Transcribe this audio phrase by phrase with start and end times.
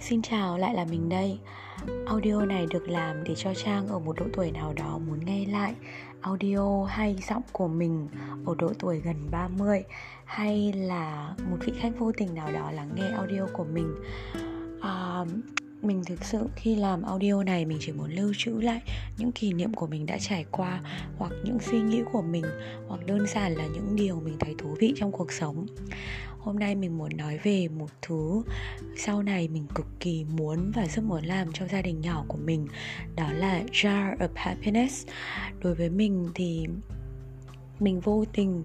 [0.00, 1.38] Xin chào, lại là mình đây.
[2.06, 5.46] Audio này được làm để cho Trang ở một độ tuổi nào đó muốn nghe
[5.46, 5.74] lại.
[6.20, 8.08] Audio hay giọng của mình
[8.46, 9.82] ở độ tuổi gần 30
[10.24, 13.94] Hay là một vị khách vô tình nào đó lắng nghe audio của mình.
[14.80, 15.24] À,
[15.82, 18.80] mình thực sự khi làm audio này mình chỉ muốn lưu trữ lại
[19.18, 20.80] những kỷ niệm của mình đã trải qua,
[21.18, 22.44] hoặc những suy nghĩ của mình,
[22.88, 25.66] hoặc đơn giản là những điều mình thấy thú vị trong cuộc sống.
[26.38, 28.42] Hôm nay mình muốn nói về một thứ
[28.96, 32.38] sau này mình cực kỳ muốn và rất muốn làm cho gia đình nhỏ của
[32.38, 32.68] mình,
[33.16, 35.06] đó là jar of happiness.
[35.62, 36.66] Đối với mình thì
[37.80, 38.64] mình vô tình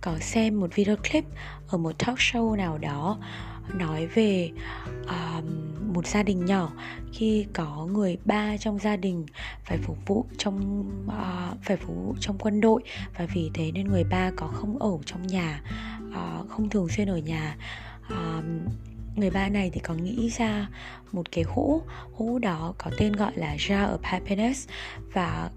[0.00, 1.24] có xem một video clip
[1.68, 3.18] ở một talk show nào đó
[3.74, 4.50] nói về
[5.02, 5.44] uh,
[5.94, 6.72] một gia đình nhỏ
[7.12, 9.26] khi có người ba trong gia đình
[9.64, 12.82] phải phục vụ trong uh, phải phục vụ trong quân đội
[13.18, 15.62] và vì thế nên người ba có không ở trong nhà
[16.08, 17.56] uh, không thường xuyên ở nhà.
[18.06, 18.44] Uh,
[19.16, 20.68] người ba này thì có nghĩ ra
[21.12, 24.68] một cái hũ hũ đó có tên gọi là jar of happiness
[25.12, 25.50] và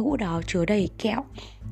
[0.00, 1.24] hũ đó chứa đầy kẹo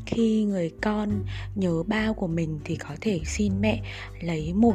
[0.07, 3.83] khi người con nhớ ba của mình thì có thể xin mẹ
[4.21, 4.75] lấy một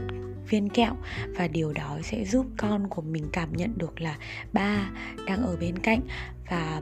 [0.49, 0.95] viên kẹo
[1.37, 4.17] và điều đó sẽ giúp con của mình cảm nhận được là
[4.53, 4.89] ba
[5.27, 6.01] đang ở bên cạnh
[6.49, 6.81] và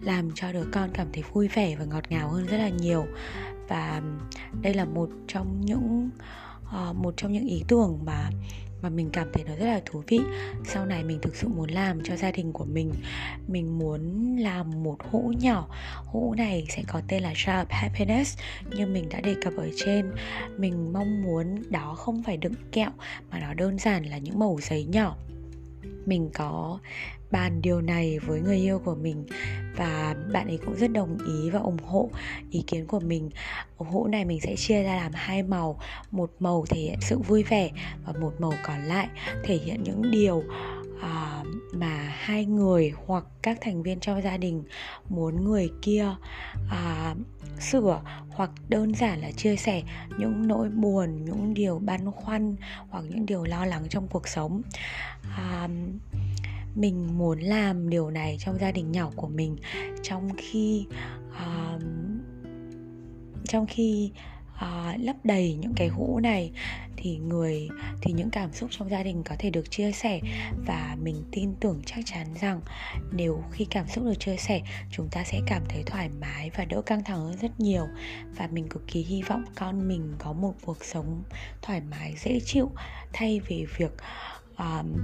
[0.00, 3.06] làm cho đứa con cảm thấy vui vẻ và ngọt ngào hơn rất là nhiều.
[3.68, 4.02] Và
[4.62, 6.10] đây là một trong những
[6.62, 8.30] uh, một trong những ý tưởng mà
[8.82, 10.20] mà mình cảm thấy nó rất là thú vị.
[10.64, 12.92] Sau này mình thực sự muốn làm cho gia đình của mình
[13.48, 15.68] mình muốn làm một hũ nhỏ.
[16.06, 18.38] Hũ này sẽ có tên là Sharp happiness
[18.76, 20.12] như mình đã đề cập ở trên.
[20.56, 22.90] Mình mong muốn đó không phải đựng kẹo,
[23.30, 25.16] mà nó đơn giản là những mẩu giấy nhỏ.
[26.06, 26.78] Mình có
[27.30, 29.26] bàn điều này với người yêu của mình
[29.76, 32.10] và bạn ấy cũng rất đồng ý và ủng hộ
[32.50, 33.30] ý kiến của mình.
[33.78, 35.80] Ủng hộ này mình sẽ chia ra làm hai màu.
[36.10, 37.70] Một màu thể hiện sự vui vẻ
[38.04, 39.08] và một màu còn lại
[39.44, 40.36] thể hiện những điều
[41.02, 44.62] uh, mà hai người hoặc các thành viên trong gia đình
[45.08, 46.06] muốn người kia
[46.66, 47.16] uh,
[47.60, 48.00] sửa
[48.30, 49.82] hoặc đơn giản là chia sẻ
[50.18, 52.56] những nỗi buồn những điều băn khoăn
[52.90, 54.62] hoặc những điều lo lắng trong cuộc sống.
[55.22, 55.70] Uh,
[56.74, 59.56] mình muốn làm điều này trong gia đình nhỏ của mình.
[60.02, 60.86] Trong khi
[61.28, 61.82] uh,
[63.44, 64.12] trong khi
[64.54, 66.52] uh, lấp đầy những cái hũ này
[66.96, 67.68] thì người
[68.02, 70.20] thì những cảm xúc trong gia đình có thể được chia sẻ.
[70.66, 72.60] Và mình tin tưởng chắc chắn rằng
[73.12, 76.64] nếu khi cảm xúc được chia sẻ chúng ta sẽ cảm thấy thoải mái và
[76.64, 77.86] đỡ căng thẳng hơn rất nhiều.
[78.36, 81.22] Và mình cực kỳ hy vọng con mình có một cuộc sống
[81.62, 82.70] thoải mái dễ chịu
[83.12, 83.92] thay vì việc
[84.58, 84.96] um,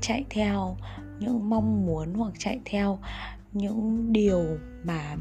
[0.00, 0.76] chạy theo
[1.18, 2.98] những mong muốn hoặc chạy theo
[3.52, 5.16] những điều mà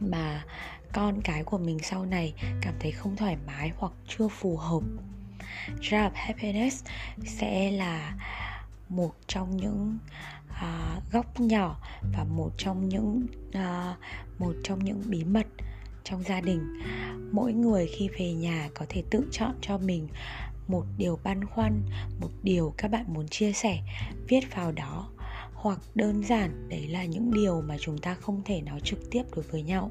[0.00, 0.44] mà
[0.92, 4.82] con cái của mình sau này cảm thấy không thoải mái hoặc chưa phù hợp.
[5.80, 6.84] Jar Happiness
[7.26, 8.14] sẽ là
[8.88, 9.98] một trong những
[10.50, 11.80] uh, góc nhỏ
[12.12, 13.96] và một trong những uh,
[14.38, 15.46] một trong những bí mật
[16.04, 16.80] trong gia đình.
[17.32, 20.08] Mỗi người khi về nhà có thể tự chọn cho mình
[20.70, 21.82] một điều băn khoăn,
[22.20, 23.82] một điều các bạn muốn chia sẻ,
[24.28, 25.08] viết vào đó.
[25.54, 29.22] Hoặc đơn giản, đấy là những điều mà chúng ta không thể nói trực tiếp
[29.36, 29.90] đối với nhau.